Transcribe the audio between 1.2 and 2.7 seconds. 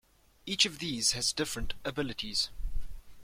different abilities.